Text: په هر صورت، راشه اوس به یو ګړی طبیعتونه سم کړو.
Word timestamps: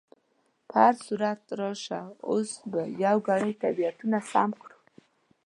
په 0.67 0.75
هر 0.85 0.95
صورت، 1.05 1.41
راشه 1.59 2.01
اوس 2.29 2.49
به 2.71 2.81
یو 3.05 3.17
ګړی 3.27 3.51
طبیعتونه 3.63 4.17
سم 4.31 4.49
کړو. 4.61 4.77